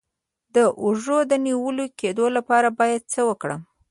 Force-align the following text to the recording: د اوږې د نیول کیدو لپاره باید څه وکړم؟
د 0.55 0.55
اوږې 0.83 1.19
د 1.31 1.33
نیول 1.45 1.77
کیدو 1.99 2.25
لپاره 2.37 2.67
باید 2.79 3.01
څه 3.13 3.21
وکړم؟ 3.29 3.61